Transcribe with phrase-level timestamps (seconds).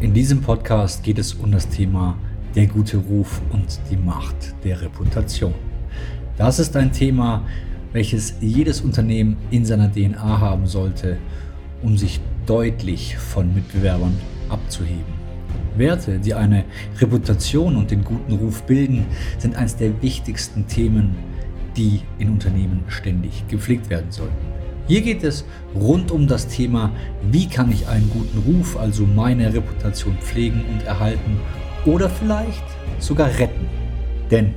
[0.00, 2.16] In diesem Podcast geht es um das Thema
[2.54, 5.52] der gute Ruf und die Macht der Reputation.
[6.38, 7.44] Das ist ein Thema,
[7.92, 11.18] welches jedes Unternehmen in seiner DNA haben sollte,
[11.82, 14.18] um sich deutlich von Mitbewerbern
[14.48, 15.12] abzuheben.
[15.76, 16.64] Werte, die eine
[16.98, 19.04] Reputation und den guten Ruf bilden,
[19.36, 21.14] sind eines der wichtigsten Themen,
[21.76, 24.49] die in Unternehmen ständig gepflegt werden sollten.
[24.90, 26.90] Hier geht es rund um das Thema,
[27.30, 31.38] wie kann ich einen guten Ruf, also meine Reputation pflegen und erhalten
[31.86, 32.64] oder vielleicht
[32.98, 33.68] sogar retten.
[34.32, 34.52] Denn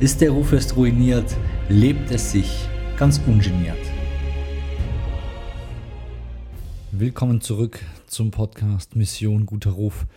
[0.00, 1.36] ist der Ruf erst ruiniert,
[1.68, 2.66] lebt es sich
[2.96, 3.78] ganz ungeniert.
[6.90, 7.78] Willkommen zurück
[8.08, 10.08] zum Podcast Mission Guter Ruf,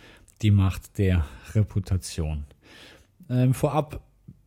[0.42, 2.42] die Macht der Reputation.
[3.28, 4.00] Ähm, vorab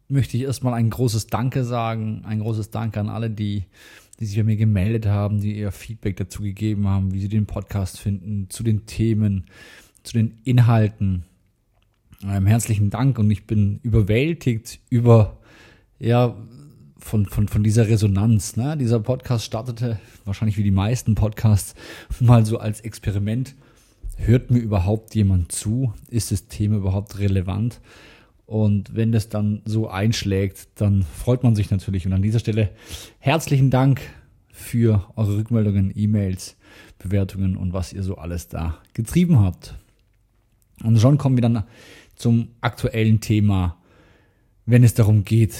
[0.09, 3.63] möchte ich erstmal ein großes Danke sagen, ein großes Danke an alle, die
[4.20, 7.45] die sich bei mir gemeldet haben, die ihr Feedback dazu gegeben haben, wie sie den
[7.45, 9.45] Podcast finden, zu den Themen,
[10.04, 11.23] zu den Inhalten.
[12.23, 15.40] Ähm, herzlichen Dank und ich bin überwältigt über,
[15.99, 16.35] ja,
[17.04, 18.55] von, von, von dieser Resonanz.
[18.55, 18.77] Ne?
[18.77, 21.76] Dieser Podcast startete wahrscheinlich wie die meisten Podcasts
[22.20, 23.55] mal so als Experiment.
[24.18, 25.93] Hört mir überhaupt jemand zu?
[26.09, 27.82] Ist das Thema überhaupt relevant?
[28.46, 32.05] Und wenn das dann so einschlägt, dann freut man sich natürlich.
[32.05, 32.70] Und an dieser Stelle
[33.20, 34.02] herzlichen Dank
[34.52, 36.58] für eure Rückmeldungen, E-Mails,
[36.99, 39.76] Bewertungen und was ihr so alles da getrieben habt.
[40.84, 41.64] Und schon kommen wir dann
[42.16, 43.77] zum aktuellen Thema,
[44.66, 45.55] wenn es darum geht,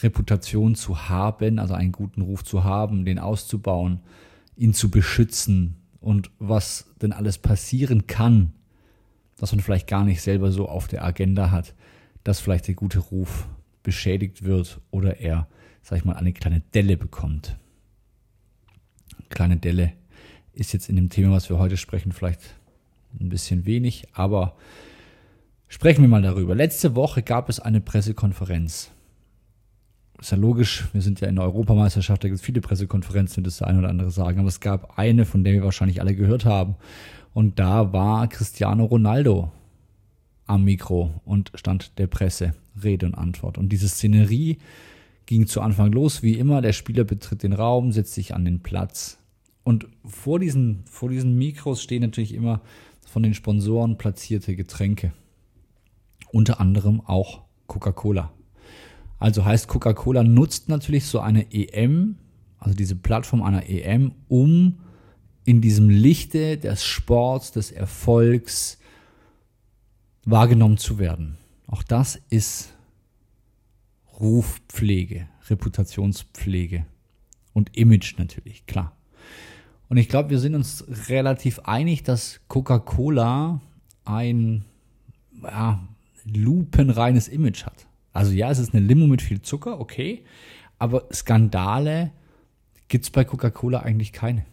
[0.00, 4.00] Reputation zu haben, also einen guten Ruf zu haben, den auszubauen,
[4.56, 8.52] ihn zu beschützen und was denn alles passieren kann,
[9.38, 11.74] was man vielleicht gar nicht selber so auf der Agenda hat
[12.28, 13.48] dass vielleicht der gute Ruf
[13.82, 15.48] beschädigt wird oder er,
[15.80, 17.56] sag ich mal, eine kleine Delle bekommt.
[19.30, 19.94] Kleine Delle
[20.52, 22.40] ist jetzt in dem Thema, was wir heute sprechen, vielleicht
[23.18, 24.56] ein bisschen wenig, aber
[25.68, 26.54] sprechen wir mal darüber.
[26.54, 28.90] Letzte Woche gab es eine Pressekonferenz.
[30.20, 33.58] Ist ja logisch, wir sind ja in der Europameisterschaft, da gibt es viele Pressekonferenzen, das
[33.58, 36.44] der eine oder andere sagen, aber es gab eine, von der wir wahrscheinlich alle gehört
[36.44, 36.74] haben.
[37.32, 39.50] Und da war Cristiano Ronaldo
[40.48, 43.58] am Mikro und stand der Presse Rede und Antwort.
[43.58, 44.58] Und diese Szenerie
[45.26, 46.62] ging zu Anfang los, wie immer.
[46.62, 49.18] Der Spieler betritt den Raum, setzt sich an den Platz.
[49.62, 52.62] Und vor diesen, vor diesen Mikros stehen natürlich immer
[53.06, 55.12] von den Sponsoren platzierte Getränke.
[56.32, 58.32] Unter anderem auch Coca-Cola.
[59.18, 62.16] Also heißt, Coca-Cola nutzt natürlich so eine EM,
[62.58, 64.78] also diese Plattform einer EM, um
[65.44, 68.78] in diesem Lichte des Sports, des Erfolgs,
[70.30, 71.38] wahrgenommen zu werden.
[71.66, 72.74] Auch das ist
[74.20, 76.86] Rufpflege, Reputationspflege
[77.52, 78.96] und Image natürlich, klar.
[79.88, 83.60] Und ich glaube, wir sind uns relativ einig, dass Coca-Cola
[84.04, 84.64] ein
[85.42, 85.80] ja,
[86.24, 87.86] lupenreines Image hat.
[88.12, 90.24] Also ja, es ist eine Limo mit viel Zucker, okay,
[90.78, 92.10] aber Skandale
[92.88, 94.44] gibt es bei Coca-Cola eigentlich keine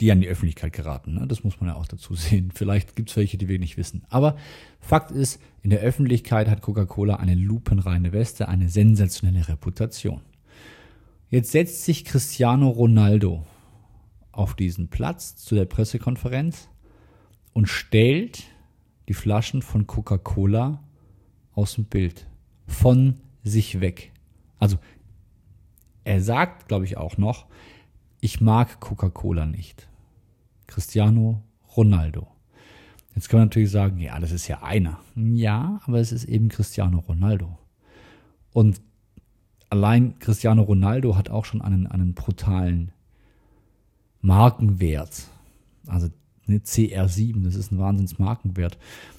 [0.00, 1.14] die an die Öffentlichkeit geraten.
[1.14, 1.26] Ne?
[1.26, 2.50] Das muss man ja auch dazu sehen.
[2.54, 4.04] Vielleicht gibt es welche, die wir nicht wissen.
[4.08, 4.36] Aber
[4.80, 10.20] Fakt ist, in der Öffentlichkeit hat Coca-Cola eine lupenreine Weste, eine sensationelle Reputation.
[11.28, 13.44] Jetzt setzt sich Cristiano Ronaldo
[14.32, 16.68] auf diesen Platz zu der Pressekonferenz
[17.52, 18.44] und stellt
[19.08, 20.82] die Flaschen von Coca-Cola
[21.52, 22.26] aus dem Bild
[22.66, 24.12] von sich weg.
[24.58, 24.78] Also
[26.04, 27.46] er sagt, glaube ich, auch noch,
[28.26, 29.86] ich mag Coca-Cola nicht.
[30.66, 31.44] Cristiano
[31.76, 32.26] Ronaldo.
[33.14, 34.98] Jetzt kann man natürlich sagen, ja, das ist ja einer.
[35.14, 37.56] Ja, aber es ist eben Cristiano Ronaldo.
[38.52, 38.80] Und
[39.70, 42.90] allein Cristiano Ronaldo hat auch schon einen, einen brutalen
[44.22, 45.28] Markenwert.
[45.86, 46.08] Also
[46.48, 48.76] eine CR7, das ist ein Wahnsinnsmarkenwert.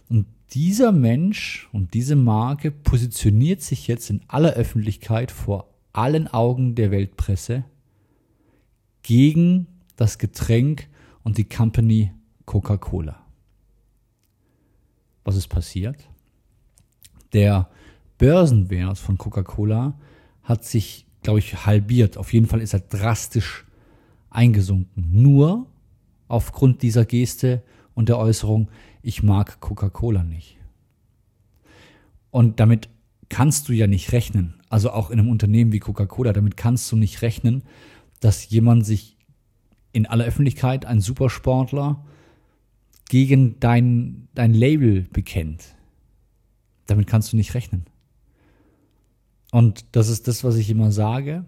[0.10, 6.76] Und dieser Mensch und diese Marke positioniert sich jetzt in aller Öffentlichkeit vor allen Augen
[6.76, 7.64] der Weltpresse
[9.08, 10.90] gegen das Getränk
[11.24, 12.12] und die Company
[12.46, 13.26] Coca-Cola.
[15.24, 16.10] Was ist passiert?
[17.32, 17.70] Der
[18.18, 19.98] Börsenwert von Coca-Cola
[20.44, 22.18] hat sich, glaube ich, halbiert.
[22.18, 23.66] Auf jeden Fall ist er drastisch
[24.30, 25.08] eingesunken.
[25.10, 25.68] Nur
[26.28, 27.64] aufgrund dieser Geste
[27.94, 28.70] und der Äußerung,
[29.04, 30.58] ich mag Coca-Cola nicht.
[32.30, 32.90] Und damit
[33.30, 34.56] kannst du ja nicht rechnen.
[34.68, 37.64] Also auch in einem Unternehmen wie Coca-Cola, damit kannst du nicht rechnen,
[38.20, 39.18] dass jemand sich
[39.92, 42.04] in aller Öffentlichkeit, ein Supersportler,
[43.10, 45.76] gegen dein, dein Label bekennt.
[46.88, 47.86] Damit kannst du nicht rechnen.
[49.52, 51.46] Und das ist das, was ich immer sage.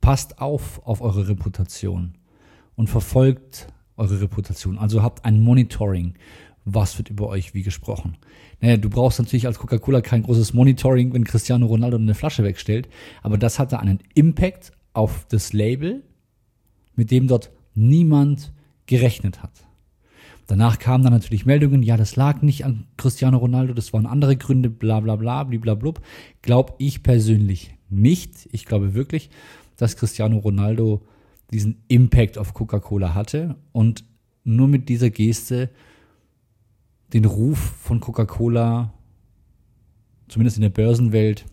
[0.00, 2.14] Passt auf auf eure Reputation
[2.76, 4.78] und verfolgt eure Reputation.
[4.78, 6.14] Also habt ein Monitoring.
[6.64, 8.16] Was wird über euch wie gesprochen?
[8.60, 12.88] Naja, du brauchst natürlich als Coca-Cola kein großes Monitoring, wenn Cristiano Ronaldo eine Flasche wegstellt,
[13.22, 16.02] aber das hatte einen Impact auf das Label,
[16.94, 18.52] mit dem dort niemand
[18.86, 19.66] gerechnet hat.
[20.46, 24.36] Danach kamen dann natürlich Meldungen, ja, das lag nicht an Cristiano Ronaldo, das waren andere
[24.36, 26.00] Gründe, bla bla bla, bliblablub.
[26.42, 28.48] Glaub ich persönlich nicht.
[28.52, 29.30] Ich glaube wirklich,
[29.76, 31.02] dass Cristiano Ronaldo
[31.52, 34.04] diesen Impact auf Coca-Cola hatte und
[34.44, 35.70] nur mit dieser Geste
[37.12, 38.92] den Ruf von Coca-Cola,
[40.28, 41.44] zumindest in der Börsenwelt,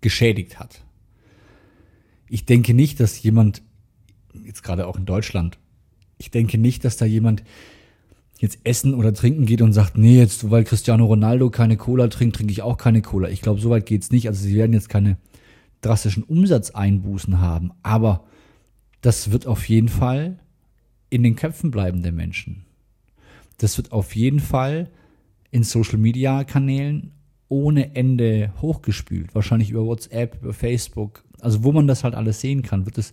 [0.00, 0.84] geschädigt hat.
[2.28, 3.62] Ich denke nicht, dass jemand,
[4.44, 5.58] jetzt gerade auch in Deutschland,
[6.18, 7.42] ich denke nicht, dass da jemand
[8.38, 12.36] jetzt essen oder trinken geht und sagt, nee, jetzt, weil Cristiano Ronaldo keine Cola trinkt,
[12.36, 13.28] trinke ich auch keine Cola.
[13.30, 14.28] Ich glaube, so weit geht's nicht.
[14.28, 15.16] Also sie werden jetzt keine
[15.80, 18.24] drastischen Umsatzeinbußen haben, aber
[19.00, 20.38] das wird auf jeden Fall
[21.10, 22.64] in den Köpfen bleiben der Menschen.
[23.58, 24.90] Das wird auf jeden Fall
[25.50, 27.12] in Social Media Kanälen
[27.48, 29.34] ohne Ende hochgespült.
[29.34, 31.24] Wahrscheinlich über WhatsApp, über Facebook.
[31.40, 33.12] Also wo man das halt alles sehen kann, wird es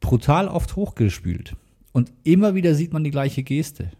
[0.00, 1.56] brutal oft hochgespült.
[1.92, 3.92] Und immer wieder sieht man die gleiche Geste.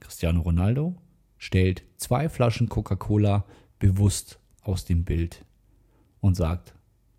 [0.00, 0.96] Cristiano Ronaldo
[1.38, 3.44] stellt zwei Flaschen Coca-Cola
[3.78, 5.44] bewusst aus dem Bild
[6.20, 6.74] und sagt,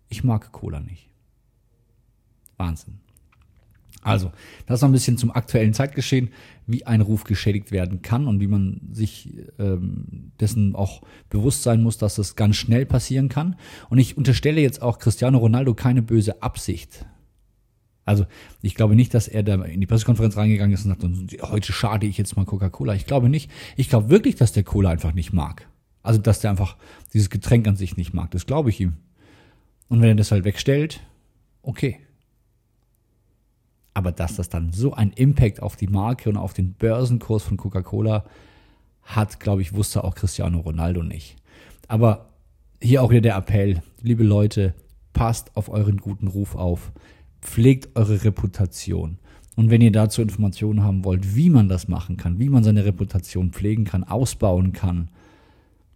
[0.08, 1.08] ich mag Cola nicht.
[2.56, 3.00] Wahnsinn.
[4.06, 4.30] Also,
[4.66, 6.30] das noch ein bisschen zum aktuellen Zeitgeschehen,
[6.66, 11.82] wie ein Ruf geschädigt werden kann und wie man sich ähm, dessen auch bewusst sein
[11.82, 13.56] muss, dass das ganz schnell passieren kann.
[13.90, 17.04] Und ich unterstelle jetzt auch Cristiano Ronaldo keine böse Absicht.
[18.04, 18.26] Also
[18.62, 22.06] ich glaube nicht, dass er da in die Pressekonferenz reingegangen ist und sagt, heute schade
[22.06, 22.94] ich jetzt mal Coca-Cola.
[22.94, 23.50] Ich glaube nicht.
[23.76, 25.68] Ich glaube wirklich, dass der Cola einfach nicht mag.
[26.04, 26.76] Also dass der einfach
[27.12, 28.30] dieses Getränk an sich nicht mag.
[28.30, 28.94] Das glaube ich ihm.
[29.88, 31.00] Und wenn er das halt wegstellt,
[31.62, 31.98] okay.
[33.96, 37.56] Aber dass das dann so einen Impact auf die Marke und auf den Börsenkurs von
[37.56, 38.26] Coca-Cola
[39.04, 41.36] hat, glaube ich, wusste auch Cristiano Ronaldo nicht.
[41.88, 42.28] Aber
[42.82, 44.74] hier auch wieder der Appell, liebe Leute,
[45.14, 46.92] passt auf euren guten Ruf auf,
[47.40, 49.16] pflegt eure Reputation.
[49.54, 52.84] Und wenn ihr dazu Informationen haben wollt, wie man das machen kann, wie man seine
[52.84, 55.08] Reputation pflegen kann, ausbauen kann,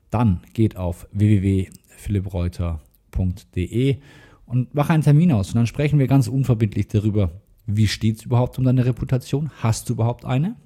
[0.08, 3.98] dann geht auf www.philippreuter.de
[4.46, 5.48] und mach einen Termin aus.
[5.48, 7.30] Und dann sprechen wir ganz unverbindlich darüber,
[7.66, 9.50] wie steht es überhaupt um deine Reputation?
[9.62, 10.56] Hast du überhaupt eine?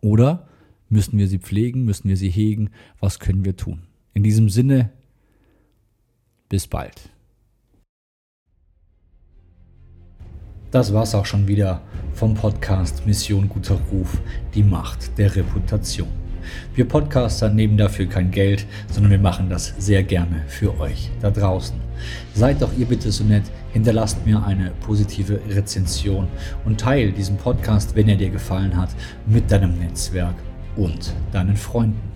[0.00, 0.48] Oder
[0.88, 1.84] müssen wir sie pflegen?
[1.84, 2.70] Müssen wir sie hegen?
[3.00, 3.82] Was können wir tun?
[4.14, 4.90] In diesem Sinne,
[6.48, 7.10] bis bald.
[10.70, 11.82] Das war's auch schon wieder
[12.14, 14.20] vom Podcast Mission Guter Ruf,
[14.54, 16.08] die Macht der Reputation.
[16.74, 21.30] Wir Podcaster nehmen dafür kein Geld, sondern wir machen das sehr gerne für euch da
[21.30, 21.81] draußen.
[22.34, 26.28] Seid doch ihr bitte so nett, hinterlasst mir eine positive Rezension
[26.64, 28.90] und teile diesen Podcast, wenn er dir gefallen hat,
[29.26, 30.34] mit deinem Netzwerk
[30.76, 32.11] und deinen Freunden.